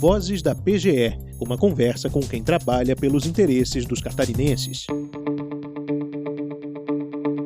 Vozes 0.00 0.40
da 0.40 0.54
PGE, 0.54 1.14
uma 1.38 1.58
conversa 1.58 2.08
com 2.08 2.20
quem 2.20 2.42
trabalha 2.42 2.96
pelos 2.96 3.26
interesses 3.26 3.84
dos 3.84 4.00
catarinenses. 4.00 4.86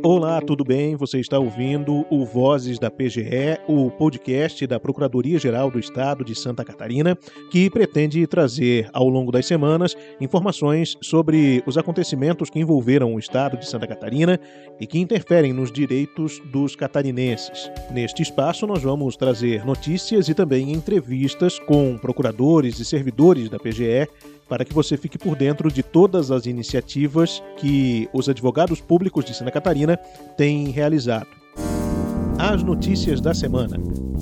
Olá, 0.06 0.38
tudo 0.42 0.64
bem? 0.64 0.96
Você 0.96 1.18
está 1.18 1.38
ouvindo 1.38 2.04
o 2.10 2.26
Vozes 2.26 2.78
da 2.78 2.90
PGE, 2.90 3.58
o 3.66 3.90
podcast 3.90 4.66
da 4.66 4.78
Procuradoria-Geral 4.78 5.70
do 5.70 5.78
Estado 5.78 6.22
de 6.22 6.34
Santa 6.34 6.62
Catarina, 6.62 7.16
que 7.50 7.70
pretende 7.70 8.26
trazer 8.26 8.90
ao 8.92 9.08
longo 9.08 9.32
das 9.32 9.46
semanas 9.46 9.96
informações 10.20 10.94
sobre 11.00 11.62
os 11.66 11.78
acontecimentos 11.78 12.50
que 12.50 12.58
envolveram 12.58 13.14
o 13.14 13.18
Estado 13.18 13.56
de 13.56 13.66
Santa 13.66 13.86
Catarina 13.86 14.38
e 14.78 14.86
que 14.86 14.98
interferem 14.98 15.54
nos 15.54 15.72
direitos 15.72 16.38
dos 16.52 16.76
catarinenses. 16.76 17.70
Neste 17.90 18.22
espaço, 18.22 18.66
nós 18.66 18.82
vamos 18.82 19.16
trazer 19.16 19.64
notícias 19.64 20.28
e 20.28 20.34
também 20.34 20.70
entrevistas 20.70 21.58
com 21.60 21.96
procuradores 21.96 22.78
e 22.78 22.84
servidores 22.84 23.48
da 23.48 23.58
PGE 23.58 24.06
para 24.48 24.64
que 24.64 24.74
você 24.74 24.96
fique 24.96 25.18
por 25.18 25.36
dentro 25.36 25.70
de 25.70 25.82
todas 25.82 26.30
as 26.30 26.46
iniciativas 26.46 27.42
que 27.56 28.08
os 28.12 28.28
advogados 28.28 28.80
públicos 28.80 29.24
de 29.24 29.34
Santa 29.34 29.50
Catarina 29.50 29.96
têm 30.36 30.70
realizado. 30.70 31.28
As 32.38 32.62
notícias 32.62 33.20
da 33.20 33.32
semana. 33.32 33.76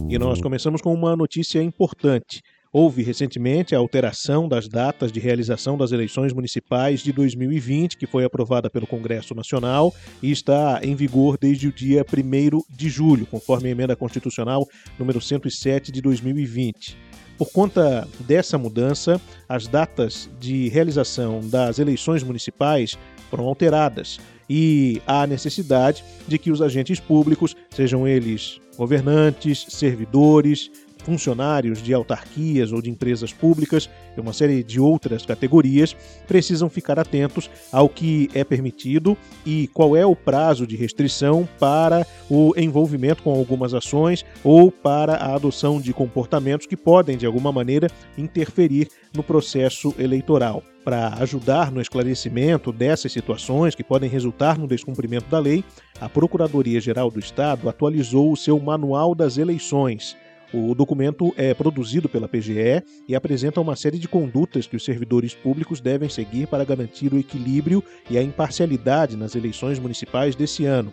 E 0.08 0.18
nós 0.18 0.40
começamos 0.40 0.82
com 0.82 0.92
uma 0.92 1.16
notícia 1.16 1.62
importante. 1.62 2.42
Houve 2.74 3.02
recentemente 3.02 3.74
a 3.74 3.78
alteração 3.78 4.48
das 4.48 4.66
datas 4.66 5.12
de 5.12 5.20
realização 5.20 5.76
das 5.76 5.92
eleições 5.92 6.32
municipais 6.32 7.00
de 7.00 7.12
2020, 7.12 7.98
que 7.98 8.06
foi 8.06 8.24
aprovada 8.24 8.70
pelo 8.70 8.86
Congresso 8.86 9.34
Nacional 9.34 9.94
e 10.22 10.30
está 10.30 10.80
em 10.82 10.94
vigor 10.94 11.36
desde 11.38 11.68
o 11.68 11.72
dia 11.72 12.02
1 12.02 12.62
de 12.74 12.88
julho, 12.88 13.26
conforme 13.26 13.68
a 13.68 13.72
emenda 13.72 13.94
constitucional 13.94 14.66
número 14.98 15.20
107 15.20 15.92
de 15.92 16.00
2020. 16.00 17.11
Por 17.42 17.50
conta 17.50 18.06
dessa 18.20 18.56
mudança, 18.56 19.20
as 19.48 19.66
datas 19.66 20.30
de 20.38 20.68
realização 20.68 21.40
das 21.42 21.80
eleições 21.80 22.22
municipais 22.22 22.96
foram 23.28 23.46
alteradas. 23.46 24.20
E 24.48 25.02
há 25.08 25.26
necessidade 25.26 26.04
de 26.28 26.38
que 26.38 26.52
os 26.52 26.62
agentes 26.62 27.00
públicos, 27.00 27.56
sejam 27.70 28.06
eles 28.06 28.60
governantes, 28.76 29.66
servidores, 29.68 30.70
funcionários 31.04 31.82
de 31.82 31.92
autarquias 31.92 32.72
ou 32.72 32.80
de 32.80 32.90
empresas 32.90 33.32
públicas 33.32 33.88
e 34.16 34.20
uma 34.20 34.32
série 34.32 34.62
de 34.62 34.80
outras 34.80 35.24
categorias 35.24 35.96
precisam 36.26 36.68
ficar 36.68 36.98
atentos 36.98 37.50
ao 37.70 37.88
que 37.88 38.30
é 38.34 38.44
permitido 38.44 39.16
e 39.44 39.68
qual 39.68 39.96
é 39.96 40.04
o 40.06 40.16
prazo 40.16 40.66
de 40.66 40.76
restrição 40.76 41.48
para 41.58 42.06
o 42.30 42.52
envolvimento 42.56 43.22
com 43.22 43.30
algumas 43.30 43.74
ações 43.74 44.24
ou 44.44 44.70
para 44.70 45.14
a 45.14 45.34
adoção 45.34 45.80
de 45.80 45.92
comportamentos 45.92 46.66
que 46.66 46.76
podem, 46.76 47.16
de 47.16 47.26
alguma 47.26 47.52
maneira, 47.52 47.88
interferir 48.16 48.88
no 49.14 49.22
processo 49.22 49.94
eleitoral. 49.98 50.62
Para 50.84 51.14
ajudar 51.20 51.70
no 51.70 51.80
esclarecimento 51.80 52.72
dessas 52.72 53.12
situações 53.12 53.74
que 53.74 53.84
podem 53.84 54.10
resultar 54.10 54.58
no 54.58 54.66
descumprimento 54.66 55.28
da 55.30 55.38
lei, 55.38 55.64
a 56.00 56.08
Procuradoria-Geral 56.08 57.08
do 57.08 57.20
Estado 57.20 57.68
atualizou 57.68 58.32
o 58.32 58.36
seu 58.36 58.58
Manual 58.58 59.14
das 59.14 59.38
Eleições 59.38 60.16
o 60.52 60.74
documento 60.74 61.32
é 61.36 61.54
produzido 61.54 62.08
pela 62.08 62.28
PGE 62.28 62.82
e 63.08 63.14
apresenta 63.14 63.60
uma 63.60 63.74
série 63.74 63.98
de 63.98 64.06
condutas 64.06 64.66
que 64.66 64.76
os 64.76 64.84
servidores 64.84 65.34
públicos 65.34 65.80
devem 65.80 66.08
seguir 66.08 66.46
para 66.46 66.64
garantir 66.64 67.12
o 67.12 67.18
equilíbrio 67.18 67.82
e 68.10 68.18
a 68.18 68.22
imparcialidade 68.22 69.16
nas 69.16 69.34
eleições 69.34 69.78
municipais 69.78 70.36
desse 70.36 70.66
ano. 70.66 70.92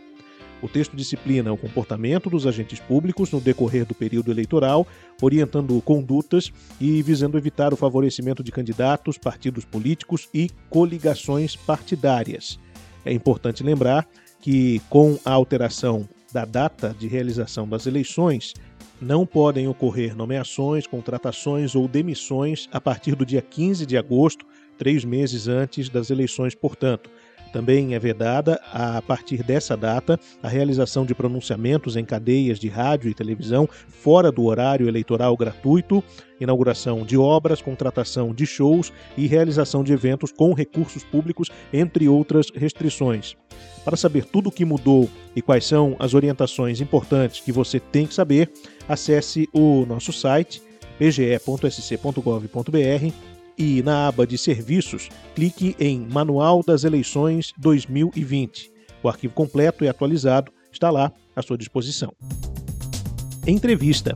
O 0.62 0.68
texto 0.68 0.96
disciplina 0.96 1.54
o 1.54 1.58
comportamento 1.58 2.30
dos 2.30 2.46
agentes 2.46 2.80
públicos 2.80 3.32
no 3.32 3.40
decorrer 3.40 3.86
do 3.86 3.96
período 3.96 4.32
eleitoral, 4.32 4.86
orientando 5.22 5.82
condutas 5.82 6.52
e 6.80 7.02
visando 7.02 7.38
evitar 7.38 7.73
o 7.73 7.78
favorecimento 7.78 8.44
de 8.44 8.52
candidatos, 8.52 9.18
partidos 9.18 9.64
políticos 9.64 10.28
e 10.34 10.50
coligações 10.70 11.56
partidárias. 11.56 12.60
É 13.06 13.14
importante 13.14 13.64
lembrar 13.64 14.08
que, 14.42 14.82
com 14.89 15.17
a 15.23 15.32
alteração 15.32 16.08
da 16.32 16.45
data 16.45 16.95
de 16.98 17.08
realização 17.08 17.67
das 17.67 17.88
eleições, 17.88 18.54
não 19.02 19.26
podem 19.26 19.67
ocorrer 19.67 20.15
nomeações, 20.15 20.86
contratações 20.86 21.76
ou 21.76 21.87
demissões 21.87 22.67
a 22.71 22.82
partir 22.82 23.15
do 23.15 23.26
dia 23.26 23.42
15 23.42 23.86
de 23.86 23.98
agosto, 23.98 24.45
três 24.77 25.05
meses 25.05 25.48
antes 25.48 25.89
das 25.89 26.10
eleições, 26.10 26.55
portanto. 26.55 27.09
Também 27.52 27.95
é 27.95 27.99
vedada, 27.99 28.61
a 28.71 29.02
partir 29.02 29.42
dessa 29.43 29.76
data, 29.76 30.20
a 30.42 30.48
realização 30.48 31.05
de 31.05 31.15
pronunciamentos 31.15 31.95
em 31.95 32.05
cadeias 32.05 32.60
de 32.60 32.70
rádio 32.70 33.10
e 33.10 33.14
televisão 33.14 33.67
fora 33.87 34.32
do 34.32 34.43
horário 34.45 34.87
eleitoral 34.87 35.36
gratuito, 35.36 36.04
inauguração 36.39 37.04
de 37.04 37.17
obras, 37.17 37.61
contratação 37.61 38.33
de 38.33 38.45
shows 38.45 38.93
e 39.17 39.26
realização 39.27 39.83
de 39.83 39.92
eventos 39.92 40.32
com 40.32 40.54
recursos 40.54 41.04
públicos, 41.04 41.49
entre 41.73 42.08
outras 42.08 42.48
restrições. 42.54 43.36
Para 43.83 43.98
saber 43.98 44.26
tudo 44.26 44.49
o 44.49 44.52
que 44.52 44.64
mudou 44.64 45.09
e 45.36 45.42
quais 45.42 45.65
são 45.65 45.95
as 45.99 46.14
orientações 46.14 46.80
importantes 46.80 47.42
que 47.42 47.52
você 47.52 47.80
tem 47.80 48.05
que 48.05 48.14
saber, 48.14 48.52
acesse 48.88 49.49
o 49.54 49.86
nosso 49.86 50.14
site 50.14 50.61
pge.sc.gov.br 50.99 52.49
e 53.59 53.83
na 53.83 54.08
aba 54.08 54.25
de 54.25 54.37
Serviços, 54.37 55.09
clique 55.36 55.75
em 55.77 55.99
Manual 55.99 56.64
das 56.65 56.86
Eleições 56.86 57.53
2020. 57.58 58.71
O 59.03 59.09
arquivo 59.09 59.33
completo 59.33 59.83
e 59.83 59.89
atualizado 59.89 60.49
está 60.71 60.89
lá 60.89 61.11
à 61.36 61.42
sua 61.42 61.58
disposição. 61.58 62.14
Entrevista. 63.45 64.15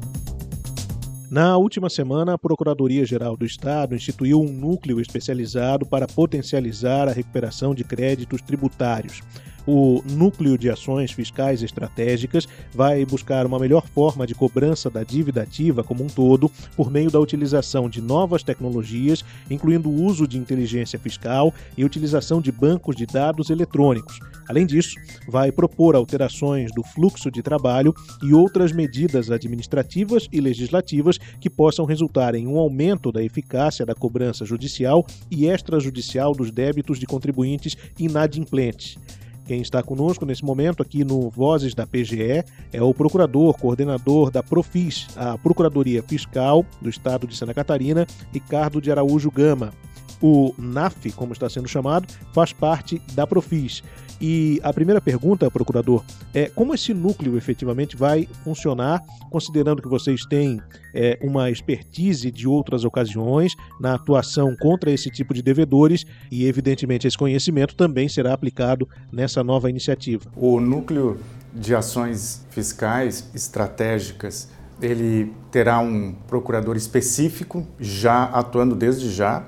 Na 1.29 1.57
última 1.57 1.89
semana, 1.89 2.35
a 2.35 2.37
Procuradoria-Geral 2.37 3.35
do 3.35 3.45
Estado 3.45 3.95
instituiu 3.95 4.39
um 4.39 4.53
núcleo 4.53 5.01
especializado 5.01 5.85
para 5.85 6.07
potencializar 6.07 7.09
a 7.09 7.11
recuperação 7.11 7.73
de 7.75 7.83
créditos 7.83 8.41
tributários. 8.41 9.21
O 9.65 10.03
Núcleo 10.11 10.57
de 10.57 10.69
Ações 10.69 11.11
Fiscais 11.11 11.63
Estratégicas 11.63 12.47
vai 12.73 13.05
buscar 13.05 13.45
uma 13.45 13.57
melhor 13.57 13.87
forma 13.87 14.27
de 14.27 14.35
cobrança 14.35 14.89
da 14.89 15.03
dívida 15.03 15.41
ativa 15.41 15.83
como 15.83 16.03
um 16.03 16.07
todo 16.07 16.51
por 16.75 16.91
meio 16.91 17.09
da 17.09 17.19
utilização 17.19 17.89
de 17.89 18.01
novas 18.01 18.43
tecnologias, 18.43 19.23
incluindo 19.49 19.89
o 19.89 20.03
uso 20.03 20.27
de 20.27 20.37
inteligência 20.37 20.99
fiscal 20.99 21.53
e 21.77 21.85
utilização 21.85 22.41
de 22.41 22.51
bancos 22.51 22.95
de 22.95 23.05
dados 23.05 23.49
eletrônicos. 23.49 24.19
Além 24.49 24.65
disso, 24.65 24.95
vai 25.29 25.51
propor 25.51 25.95
alterações 25.95 26.69
do 26.73 26.83
fluxo 26.83 27.31
de 27.31 27.41
trabalho 27.41 27.93
e 28.21 28.33
outras 28.33 28.73
medidas 28.73 29.31
administrativas 29.31 30.27
e 30.31 30.41
legislativas 30.41 31.17
que 31.39 31.49
possam 31.49 31.85
resultar 31.85 32.35
em 32.35 32.47
um 32.47 32.57
aumento 32.57 33.11
da 33.13 33.23
eficácia 33.23 33.85
da 33.85 33.95
cobrança 33.95 34.43
judicial 34.43 35.05
e 35.31 35.45
extrajudicial 35.45 36.33
dos 36.33 36.51
débitos 36.51 36.99
de 36.99 37.05
contribuintes 37.05 37.77
inadimplentes. 37.97 38.97
Quem 39.45 39.61
está 39.61 39.83
conosco 39.83 40.25
nesse 40.25 40.43
momento 40.43 40.81
aqui 40.81 41.03
no 41.03 41.29
Vozes 41.29 41.75
da 41.75 41.85
PGE 41.85 42.45
é 42.71 42.81
o 42.81 42.93
procurador, 42.93 43.57
coordenador 43.57 44.31
da 44.31 44.41
Profis, 44.41 45.07
a 45.17 45.37
Procuradoria 45.37 46.01
Fiscal 46.01 46.65
do 46.81 46.89
Estado 46.89 47.27
de 47.27 47.35
Santa 47.35 47.53
Catarina, 47.53 48.07
Ricardo 48.31 48.81
de 48.81 48.89
Araújo 48.89 49.29
Gama. 49.29 49.73
O 50.21 50.53
NAF, 50.57 51.11
como 51.11 51.33
está 51.33 51.49
sendo 51.49 51.67
chamado, 51.67 52.07
faz 52.31 52.53
parte 52.53 53.01
da 53.13 53.27
Profis. 53.27 53.83
E 54.25 54.57
a 54.63 54.71
primeira 54.71 55.01
pergunta, 55.01 55.51
procurador, 55.51 56.01
é 56.33 56.47
como 56.47 56.73
esse 56.73 56.93
núcleo 56.93 57.35
efetivamente 57.35 57.97
vai 57.97 58.25
funcionar, 58.41 59.03
considerando 59.29 59.81
que 59.81 59.89
vocês 59.89 60.25
têm 60.25 60.61
é, 60.95 61.19
uma 61.21 61.51
expertise 61.51 62.31
de 62.31 62.47
outras 62.47 62.85
ocasiões 62.85 63.53
na 63.81 63.95
atuação 63.95 64.55
contra 64.55 64.89
esse 64.89 65.09
tipo 65.09 65.33
de 65.33 65.41
devedores 65.41 66.05
e, 66.31 66.45
evidentemente, 66.45 67.05
esse 67.05 67.17
conhecimento 67.17 67.75
também 67.75 68.07
será 68.07 68.31
aplicado 68.31 68.87
nessa 69.11 69.43
nova 69.43 69.69
iniciativa. 69.69 70.31
O 70.37 70.57
núcleo 70.61 71.19
de 71.53 71.75
ações 71.75 72.45
fiscais 72.49 73.29
estratégicas 73.35 74.47
ele 74.81 75.33
terá 75.51 75.79
um 75.79 76.15
procurador 76.29 76.77
específico 76.77 77.67
já 77.77 78.23
atuando 78.23 78.73
desde 78.73 79.11
já 79.11 79.45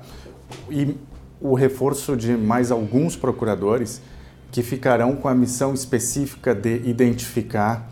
e 0.70 0.94
o 1.40 1.54
reforço 1.54 2.14
de 2.14 2.36
mais 2.36 2.70
alguns 2.70 3.16
procuradores 3.16 4.02
que 4.56 4.62
ficarão 4.62 5.14
com 5.14 5.28
a 5.28 5.34
missão 5.34 5.74
específica 5.74 6.54
de 6.54 6.76
identificar 6.88 7.90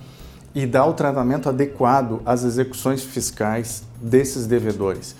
e 0.55 0.65
dar 0.65 0.87
o 0.87 0.95
tratamento 0.95 1.47
adequado 1.47 2.23
às 2.25 2.43
execuções 2.43 3.05
fiscais 3.05 3.83
desses 4.01 4.47
devedores, 4.47 5.15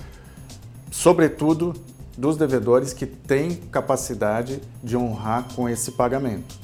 sobretudo 0.91 1.75
dos 2.17 2.39
devedores 2.39 2.95
que 2.95 3.05
têm 3.05 3.57
capacidade 3.71 4.59
de 4.83 4.97
honrar 4.97 5.45
com 5.55 5.69
esse 5.69 5.93
pagamento. 5.93 6.55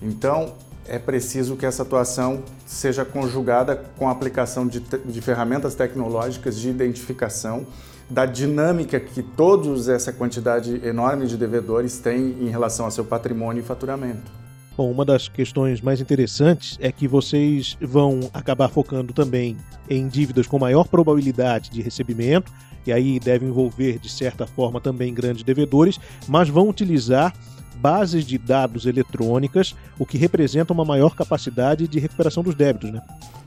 Então, 0.00 0.54
é 0.86 0.98
preciso 0.98 1.54
que 1.54 1.66
essa 1.66 1.82
atuação 1.82 2.42
seja 2.64 3.04
conjugada 3.04 3.84
com 3.98 4.08
a 4.08 4.12
aplicação 4.12 4.66
de, 4.66 4.80
de 4.80 5.20
ferramentas 5.20 5.74
tecnológicas 5.74 6.58
de 6.58 6.70
identificação 6.70 7.66
da 8.08 8.24
dinâmica 8.24 9.00
que 9.00 9.22
todos 9.22 9.88
essa 9.88 10.12
quantidade 10.12 10.80
enorme 10.86 11.26
de 11.26 11.36
devedores 11.36 11.98
têm 11.98 12.36
em 12.40 12.48
relação 12.48 12.84
ao 12.84 12.90
seu 12.90 13.04
patrimônio 13.04 13.60
e 13.60 13.64
faturamento. 13.64 14.30
Bom, 14.76 14.90
uma 14.90 15.04
das 15.04 15.26
questões 15.26 15.80
mais 15.80 16.00
interessantes 16.00 16.76
é 16.80 16.92
que 16.92 17.08
vocês 17.08 17.78
vão 17.80 18.30
acabar 18.34 18.68
focando 18.68 19.12
também 19.14 19.56
em 19.88 20.06
dívidas 20.06 20.46
com 20.46 20.58
maior 20.58 20.86
probabilidade 20.86 21.70
de 21.70 21.80
recebimento, 21.80 22.52
e 22.86 22.92
aí 22.92 23.18
deve 23.18 23.46
envolver, 23.46 23.98
de 23.98 24.08
certa 24.10 24.46
forma, 24.46 24.80
também 24.80 25.14
grandes 25.14 25.42
devedores, 25.42 25.98
mas 26.28 26.48
vão 26.48 26.68
utilizar 26.68 27.34
bases 27.76 28.24
de 28.24 28.38
dados 28.38 28.86
eletrônicas, 28.86 29.74
o 29.98 30.06
que 30.06 30.18
representa 30.18 30.72
uma 30.72 30.84
maior 30.84 31.14
capacidade 31.14 31.88
de 31.88 31.98
recuperação 31.98 32.42
dos 32.42 32.54
débitos. 32.54 32.92
Né? 32.92 33.00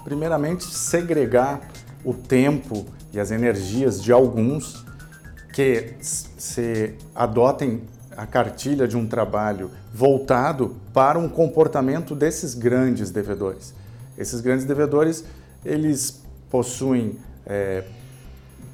Primeiramente, 0.03 0.65
segregar 0.65 1.61
o 2.03 2.13
tempo 2.13 2.85
e 3.13 3.19
as 3.19 3.31
energias 3.31 4.01
de 4.01 4.11
alguns 4.11 4.85
que 5.53 5.95
se 6.01 6.93
adotem 7.13 7.81
a 8.15 8.25
cartilha 8.25 8.87
de 8.87 8.97
um 8.97 9.07
trabalho 9.07 9.71
voltado 9.93 10.75
para 10.93 11.17
um 11.17 11.29
comportamento 11.29 12.13
desses 12.13 12.53
grandes 12.53 13.11
devedores. 13.11 13.73
Esses 14.17 14.41
grandes 14.41 14.65
devedores, 14.65 15.23
eles 15.63 16.21
possuem 16.49 17.17
é, 17.45 17.83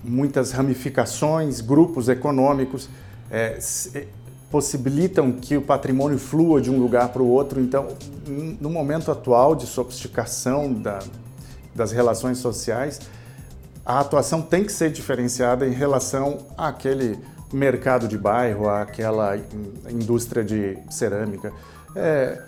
muitas 0.04 0.51
ramificações, 0.51 1.62
grupos 1.62 2.10
econômicos, 2.10 2.89
é, 3.30 3.60
possibilitam 4.50 5.31
que 5.31 5.57
o 5.57 5.62
patrimônio 5.62 6.18
flua 6.18 6.62
de 6.62 6.72
um 6.72 6.80
lugar 6.80 7.10
para 7.10 7.22
o 7.22 7.27
outro. 7.27 7.60
Então, 7.60 7.89
no 8.60 8.69
momento 8.69 9.12
atual 9.12 9.56
de 9.56 9.66
sofisticação 9.66 10.74
da, 10.74 11.00
das 11.75 11.92
relações 11.92 12.38
sociais, 12.38 13.01
a 13.86 14.00
atuação 14.00 14.42
tem 14.42 14.63
que 14.63 14.72
ser 14.72 14.89
diferenciada 14.89 15.68
em 15.68 15.72
relação 15.72 16.39
àquele 16.57 17.19
mercado 17.54 18.07
de 18.07 18.18
bairro, 18.18 18.68
àquela 18.68 19.38
indústria 19.89 20.44
de 20.44 20.77
cerâmica. 20.89 21.54
É, 21.95 22.42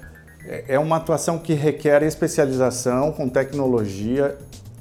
é 0.70 0.80
uma 0.80 0.96
atuação 0.96 1.38
que 1.38 1.54
requer 1.54 2.02
especialização 2.04 3.12
com 3.12 3.30
tecnologia 3.30 4.38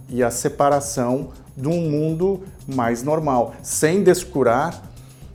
e 0.09 0.23
a 0.23 0.31
separação 0.31 1.31
de 1.57 1.69
um 1.69 1.91
mundo 1.91 2.43
mais 2.67 3.03
normal, 3.03 3.55
sem 3.63 4.03
descurar 4.03 4.83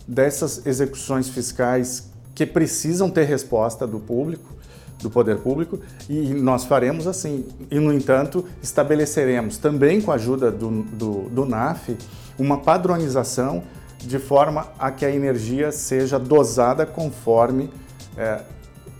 dessas 0.08 0.66
execuções 0.66 1.30
fiscais 1.30 2.10
que 2.34 2.46
precisam 2.46 3.10
ter 3.10 3.24
resposta 3.24 3.86
do 3.86 4.00
público, 4.00 4.56
do 5.02 5.10
poder 5.10 5.38
público, 5.38 5.80
e 6.10 6.34
nós 6.34 6.64
faremos 6.64 7.08
assim. 7.08 7.46
E, 7.70 7.80
no 7.80 7.94
entanto, 7.94 8.46
estabeleceremos 8.62 9.58
também 9.58 10.02
com 10.02 10.12
a 10.12 10.16
ajuda 10.16 10.52
do, 10.52 10.84
do, 10.84 11.30
do 11.30 11.46
NAF 11.46 11.98
uma 12.38 12.58
padronização 12.60 13.64
de 13.98 14.18
forma 14.18 14.68
a 14.80 14.92
que 14.92 15.06
a 15.06 15.14
energia 15.14 15.72
seja 15.72 16.18
dosada 16.18 16.86
conforme 16.86 17.70
é, 18.18 18.42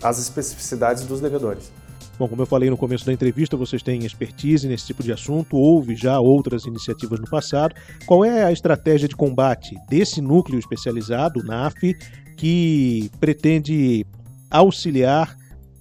as 0.02 0.18
especificidades 0.18 1.04
dos 1.04 1.20
devedores. 1.20 1.72
Bom, 2.18 2.28
como 2.28 2.42
eu 2.42 2.46
falei 2.46 2.70
no 2.70 2.76
começo 2.76 3.04
da 3.04 3.12
entrevista, 3.12 3.56
vocês 3.56 3.82
têm 3.82 4.04
expertise 4.04 4.68
nesse 4.68 4.86
tipo 4.86 5.02
de 5.02 5.12
assunto, 5.12 5.56
houve 5.56 5.96
já 5.96 6.20
outras 6.20 6.66
iniciativas 6.66 7.18
no 7.18 7.28
passado. 7.28 7.74
Qual 8.06 8.24
é 8.24 8.44
a 8.44 8.52
estratégia 8.52 9.08
de 9.08 9.16
combate 9.16 9.74
desse 9.88 10.20
núcleo 10.20 10.58
especializado, 10.58 11.42
NAF, 11.42 11.96
que 12.36 13.10
pretende 13.18 14.06
auxiliar 14.50 15.36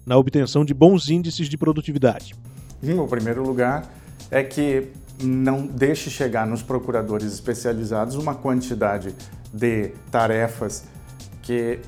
na 0.06 0.18
obtenção 0.18 0.66
de 0.66 0.74
bons 0.74 1.10
índices 1.10 1.48
de 1.48 1.58
produtividade? 1.58 2.36
Em 2.82 3.08
primeiro 3.08 3.44
lugar, 3.44 3.92
é 4.30 4.44
que 4.44 4.90
não 5.22 5.66
deixe 5.68 6.10
chegar 6.10 6.48
nos 6.48 6.64
procuradores 6.64 7.32
especializados 7.34 8.16
uma 8.16 8.34
quantidade 8.34 9.16
de 9.54 9.90
tarefas 10.10 10.84
que 11.42 11.80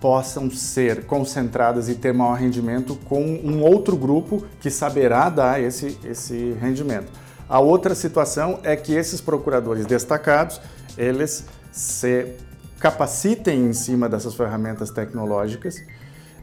possam 0.00 0.50
ser 0.50 1.04
concentradas 1.04 1.88
e 1.88 1.94
ter 1.94 2.12
maior 2.12 2.34
rendimento 2.34 2.96
com 3.04 3.22
um 3.22 3.62
outro 3.62 3.96
grupo 3.96 4.44
que 4.58 4.70
saberá 4.70 5.28
dar 5.28 5.60
esse, 5.60 5.98
esse 6.04 6.52
rendimento. 6.60 7.12
A 7.48 7.60
outra 7.60 7.94
situação 7.94 8.60
é 8.62 8.74
que 8.76 8.94
esses 8.94 9.20
procuradores 9.20 9.84
destacados, 9.84 10.60
eles 10.96 11.44
se 11.70 12.34
capacitem 12.78 13.66
em 13.66 13.72
cima 13.74 14.08
dessas 14.08 14.34
ferramentas 14.34 14.90
tecnológicas, 14.90 15.76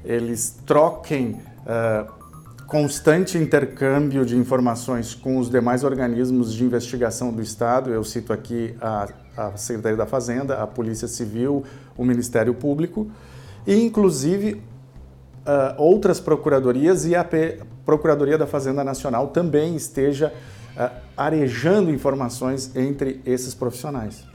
eles 0.04 0.60
troquem 0.66 1.32
uh, 1.32 2.18
constante 2.68 3.38
intercâmbio 3.38 4.26
de 4.26 4.36
informações 4.36 5.16
com 5.16 5.38
os 5.38 5.50
demais 5.50 5.84
organismos 5.84 6.54
de 6.54 6.64
investigação 6.64 7.32
do 7.32 7.42
Estado. 7.42 7.92
Eu 7.92 8.04
cito 8.04 8.34
aqui 8.34 8.76
a, 8.82 9.08
a 9.38 9.58
Secretaria 9.58 9.98
da 9.98 10.06
Fazenda, 10.06 10.62
a 10.62 10.68
Polícia 10.68 11.08
Civil, 11.08 11.64
o 11.98 12.04
Ministério 12.04 12.54
Público 12.54 13.10
e, 13.66 13.76
inclusive, 13.76 14.54
uh, 14.54 15.82
outras 15.82 16.20
procuradorias 16.20 17.06
e 17.06 17.16
a 17.16 17.24
P 17.24 17.60
Procuradoria 17.86 18.38
da 18.38 18.46
Fazenda 18.46 18.84
Nacional 18.84 19.28
também 19.28 19.74
esteja 19.74 20.34
uh, 20.76 20.92
arejando 21.16 21.90
informações 21.90 22.76
entre 22.76 23.22
esses 23.26 23.54
profissionais. 23.54 24.26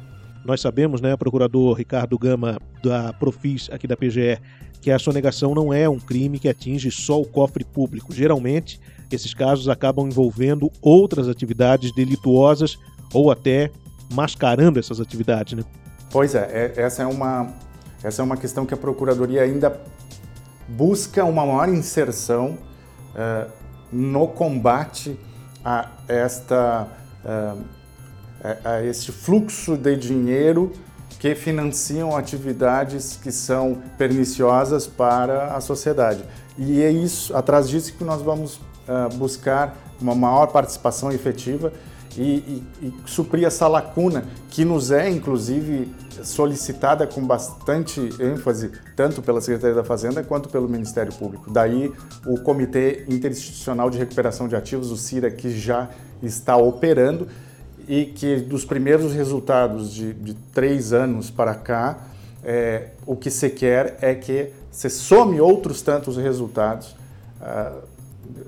Nós 0.42 0.60
sabemos, 0.60 1.02
né, 1.02 1.14
procurador 1.16 1.74
Ricardo 1.74 2.18
Gama, 2.18 2.58
da 2.82 3.12
Profis 3.12 3.68
aqui 3.70 3.86
da 3.86 3.96
PGE, 3.96 4.40
que 4.82 4.90
a 4.90 4.98
sonegação 4.98 5.54
não 5.54 5.72
é 5.72 5.88
um 5.88 5.98
crime 5.98 6.38
que 6.38 6.48
atinge 6.48 6.90
só 6.90 7.20
o 7.20 7.24
cofre 7.24 7.64
público. 7.64 8.12
Geralmente, 8.12 8.80
esses 9.10 9.32
casos 9.32 9.68
acabam 9.68 10.06
envolvendo 10.06 10.70
outras 10.82 11.28
atividades 11.28 11.94
delituosas 11.94 12.76
ou 13.14 13.30
até 13.30 13.70
mascarando 14.12 14.78
essas 14.78 15.00
atividades, 15.00 15.54
né? 15.54 15.64
Pois 16.10 16.34
é, 16.34 16.72
é 16.76 16.82
essa 16.82 17.04
é 17.04 17.06
uma 17.06 17.54
essa 18.02 18.20
é 18.20 18.24
uma 18.24 18.36
questão 18.36 18.66
que 18.66 18.74
a 18.74 18.76
Procuradoria 18.76 19.42
ainda 19.42 19.80
busca 20.68 21.24
uma 21.24 21.46
maior 21.46 21.68
inserção 21.68 22.58
uh, 23.14 23.50
no 23.92 24.26
combate 24.26 25.16
a, 25.64 25.88
esta, 26.08 26.88
uh, 27.24 27.64
a 28.64 28.82
este 28.82 29.12
fluxo 29.12 29.76
de 29.76 29.94
dinheiro 29.96 30.72
que 31.22 31.36
financiam 31.36 32.16
atividades 32.16 33.16
que 33.22 33.30
são 33.30 33.80
perniciosas 33.96 34.88
para 34.88 35.54
a 35.54 35.60
sociedade. 35.60 36.24
E 36.58 36.82
é 36.82 36.90
isso, 36.90 37.32
atrás 37.36 37.68
disso 37.68 37.94
que 37.96 38.02
nós 38.02 38.20
vamos 38.20 38.56
uh, 38.56 39.16
buscar 39.18 39.76
uma 40.00 40.16
maior 40.16 40.48
participação 40.48 41.12
efetiva 41.12 41.72
e, 42.16 42.22
e, 42.22 42.66
e, 42.82 42.94
suprir 43.06 43.46
essa 43.46 43.68
lacuna 43.68 44.24
que 44.50 44.64
nos 44.64 44.90
é, 44.90 45.08
inclusive, 45.08 45.94
solicitada 46.24 47.06
com 47.06 47.24
bastante 47.24 48.00
ênfase, 48.18 48.72
tanto 48.96 49.22
pela 49.22 49.40
Secretaria 49.40 49.76
da 49.76 49.84
Fazenda 49.84 50.24
quanto 50.24 50.48
pelo 50.48 50.68
Ministério 50.68 51.12
Público. 51.12 51.52
Daí 51.52 51.92
o 52.26 52.40
Comitê 52.40 53.04
Interinstitucional 53.08 53.90
de 53.90 53.96
Recuperação 53.96 54.48
de 54.48 54.56
Ativos, 54.56 54.90
o 54.90 54.96
CIRA, 54.96 55.30
que 55.30 55.56
já 55.56 55.88
está 56.20 56.56
operando 56.56 57.28
e 57.88 58.06
que 58.06 58.36
dos 58.36 58.64
primeiros 58.64 59.12
resultados 59.12 59.92
de, 59.92 60.12
de 60.12 60.34
três 60.54 60.92
anos 60.92 61.30
para 61.30 61.54
cá, 61.54 62.06
é, 62.44 62.90
o 63.06 63.16
que 63.16 63.30
se 63.30 63.50
quer 63.50 63.98
é 64.00 64.14
que 64.14 64.50
se 64.70 64.88
some 64.90 65.40
outros 65.40 65.82
tantos 65.82 66.16
resultados. 66.16 66.96
Uh, 67.40 67.92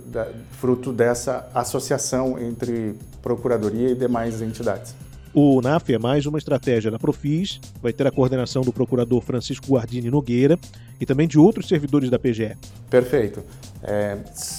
da, 0.06 0.28
fruto 0.52 0.92
dessa 0.92 1.48
associação 1.54 2.38
entre 2.38 2.94
Procuradoria 3.20 3.90
e 3.90 3.94
demais 3.94 4.40
entidades. 4.40 4.94
O 5.32 5.60
NAF 5.60 5.92
é 5.92 5.98
mais 5.98 6.26
uma 6.26 6.38
estratégia 6.38 6.90
da 6.90 6.98
Profis, 6.98 7.60
vai 7.82 7.92
ter 7.92 8.06
a 8.06 8.10
coordenação 8.10 8.62
do 8.62 8.72
procurador 8.72 9.20
Francisco 9.20 9.66
Guardini 9.66 10.08
Nogueira 10.08 10.58
e 11.00 11.04
também 11.04 11.26
de 11.26 11.38
outros 11.38 11.66
servidores 11.66 12.08
da 12.08 12.18
PGE. 12.18 12.56
Perfeito. 12.88 13.42
É, 13.82 14.18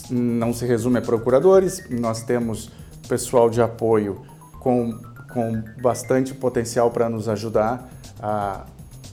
não 0.10 0.52
se 0.52 0.66
resume 0.66 0.98
a 0.98 1.02
procuradores, 1.02 1.88
nós 1.90 2.24
temos 2.24 2.70
pessoal 3.08 3.50
de 3.50 3.62
apoio 3.62 4.22
com, 4.66 4.98
com 5.32 5.64
bastante 5.80 6.34
potencial 6.34 6.90
para 6.90 7.08
nos 7.08 7.30
ajudar 7.30 7.88
a, 8.20 8.66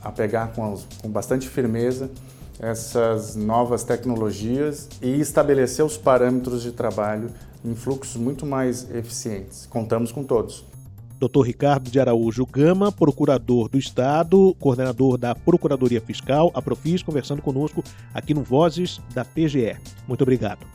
a 0.02 0.10
pegar 0.10 0.50
com, 0.54 0.78
com 1.02 1.10
bastante 1.10 1.46
firmeza 1.46 2.10
essas 2.58 3.36
novas 3.36 3.84
tecnologias 3.84 4.88
e 5.02 5.20
estabelecer 5.20 5.84
os 5.84 5.98
parâmetros 5.98 6.62
de 6.62 6.72
trabalho 6.72 7.28
em 7.62 7.74
fluxos 7.74 8.16
muito 8.16 8.46
mais 8.46 8.90
eficientes. 8.90 9.66
Contamos 9.66 10.10
com 10.10 10.24
todos. 10.24 10.64
Dr. 11.20 11.42
Ricardo 11.42 11.90
de 11.90 12.00
Araújo 12.00 12.46
Gama, 12.46 12.90
procurador 12.90 13.68
do 13.68 13.76
Estado, 13.76 14.56
coordenador 14.58 15.18
da 15.18 15.34
Procuradoria 15.34 16.00
Fiscal, 16.00 16.50
a 16.54 16.62
Profis, 16.62 17.02
conversando 17.02 17.42
conosco 17.42 17.84
aqui 18.14 18.32
no 18.32 18.42
Vozes 18.42 19.00
da 19.14 19.22
PGE. 19.22 19.76
Muito 20.08 20.22
obrigado. 20.22 20.66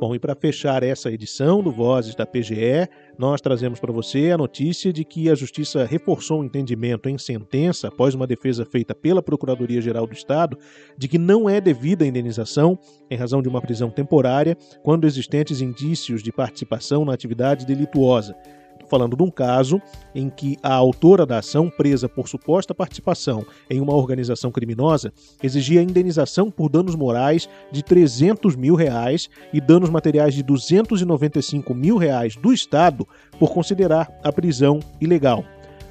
Bom, 0.00 0.14
e 0.14 0.18
para 0.18 0.34
fechar 0.34 0.82
essa 0.82 1.12
edição 1.12 1.62
do 1.62 1.70
Vozes 1.70 2.14
da 2.14 2.24
PGE, 2.24 2.88
nós 3.18 3.38
trazemos 3.38 3.78
para 3.78 3.92
você 3.92 4.30
a 4.30 4.38
notícia 4.38 4.90
de 4.90 5.04
que 5.04 5.28
a 5.28 5.34
Justiça 5.34 5.84
reforçou 5.84 6.40
o 6.40 6.44
entendimento 6.44 7.06
em 7.06 7.18
sentença, 7.18 7.88
após 7.88 8.14
uma 8.14 8.26
defesa 8.26 8.64
feita 8.64 8.94
pela 8.94 9.22
Procuradoria-Geral 9.22 10.06
do 10.06 10.14
Estado, 10.14 10.56
de 10.96 11.06
que 11.06 11.18
não 11.18 11.50
é 11.50 11.60
devida 11.60 12.02
a 12.02 12.08
indenização 12.08 12.78
em 13.10 13.14
razão 13.14 13.42
de 13.42 13.48
uma 13.50 13.60
prisão 13.60 13.90
temporária 13.90 14.56
quando 14.82 15.06
existentes 15.06 15.60
indícios 15.60 16.22
de 16.22 16.32
participação 16.32 17.04
na 17.04 17.12
atividade 17.12 17.66
delituosa 17.66 18.34
falando 18.90 19.16
de 19.16 19.22
um 19.22 19.30
caso 19.30 19.80
em 20.14 20.28
que 20.28 20.58
a 20.62 20.74
autora 20.74 21.24
da 21.24 21.38
ação, 21.38 21.70
presa 21.70 22.08
por 22.08 22.28
suposta 22.28 22.74
participação 22.74 23.46
em 23.70 23.80
uma 23.80 23.94
organização 23.94 24.50
criminosa, 24.50 25.12
exigia 25.42 25.80
indenização 25.80 26.50
por 26.50 26.68
danos 26.68 26.96
morais 26.96 27.48
de 27.70 27.82
300 27.82 28.56
mil 28.56 28.74
reais 28.74 29.30
e 29.52 29.60
danos 29.60 29.88
materiais 29.88 30.34
de 30.34 30.42
295 30.42 31.72
mil 31.72 31.96
reais 31.96 32.34
do 32.34 32.52
Estado 32.52 33.06
por 33.38 33.52
considerar 33.52 34.10
a 34.24 34.32
prisão 34.32 34.80
ilegal. 35.00 35.44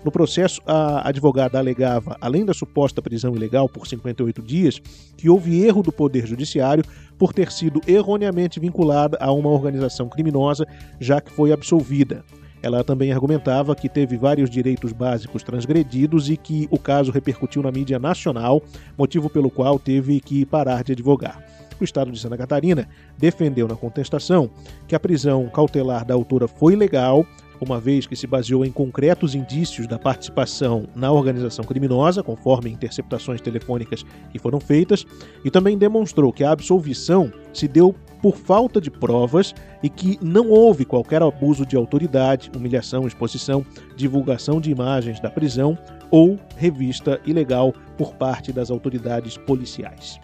No 0.04 0.12
processo, 0.12 0.62
a 0.66 1.08
advogada 1.10 1.60
alegava, 1.60 2.16
além 2.22 2.46
da 2.46 2.54
suposta 2.54 3.02
prisão 3.02 3.36
ilegal 3.36 3.68
por 3.68 3.86
58 3.86 4.42
dias, 4.42 4.80
que 5.18 5.30
houve 5.30 5.62
erro 5.62 5.84
do 5.84 5.92
Poder 5.92 6.26
Judiciário 6.26 6.86
por 7.18 7.34
ter 7.34 7.52
sido 7.52 7.82
erroneamente 7.86 8.60
vinculada 8.62 9.18
a 9.20 9.30
uma 9.32 9.50
organização 9.50 10.08
criminosa, 10.08 10.66
já 11.02 11.20
que 11.20 11.32
foi 11.32 11.52
absolvida. 11.52 12.24
Ela 12.62 12.84
também 12.84 13.12
argumentava 13.12 13.76
que 13.76 13.88
teve 13.88 14.18
vários 14.18 14.50
direitos 14.50 14.92
básicos 14.92 15.44
transgredidos 15.44 16.30
e 16.30 16.36
que 16.36 16.68
o 16.70 16.78
caso 16.78 17.12
repercutiu 17.12 17.62
na 17.62 17.72
mídia 17.72 17.98
nacional, 17.98 18.62
motivo 18.98 19.30
pelo 19.30 19.50
qual 19.50 19.80
teve 19.80 20.20
que 20.20 20.46
parar 20.46 20.84
de 20.84 20.92
advogar. 20.92 21.44
O 21.80 21.84
Estado 21.84 22.12
de 22.12 22.20
Santa 22.20 22.38
Catarina 22.38 22.90
defendeu 23.18 23.68
na 23.68 23.76
contestação 23.76 24.50
que 24.88 24.96
a 24.96 25.00
prisão 25.00 25.48
cautelar 25.48 26.06
da 26.06 26.14
autora 26.14 26.48
foi 26.48 26.76
legal, 26.76 27.26
uma 27.62 27.80
vez 27.80 28.06
que 28.06 28.16
se 28.16 28.28
baseou 28.28 28.66
em 28.66 28.72
concretos 28.72 29.36
indícios 29.36 29.88
da 29.88 30.00
participação 30.00 30.88
na 30.96 31.12
organização 31.12 31.64
criminosa, 31.64 32.24
conforme 32.24 32.70
interceptações 32.70 33.42
telefônicas 33.42 34.06
que 34.32 34.40
foram 34.40 34.60
feitas, 34.60 35.06
e 35.44 35.52
também 35.52 35.78
demonstrou 35.78 36.32
que 36.32 36.44
a 36.44 36.52
absolvição 36.52 37.32
se 37.54 37.68
deu 37.68 37.96
por 38.22 38.38
falta 38.38 38.82
de 38.82 38.92
provas 38.92 39.54
e 39.82 39.90
que 39.90 40.18
não 40.22 40.50
houve 40.50 40.86
qualquer 40.86 41.22
abuso 41.22 41.66
de 41.66 41.76
autoridade, 41.76 42.52
humilhação, 42.56 43.08
exposição, 43.08 43.66
divulgação 43.96 44.60
de 44.60 44.72
imagens 44.72 45.20
da 45.20 45.30
prisão 45.30 45.78
ou 46.12 46.40
revista 46.56 47.20
ilegal 47.26 47.74
por 47.98 48.16
parte 48.16 48.52
das 48.52 48.72
autoridades 48.72 49.38
policiais. 49.38 50.20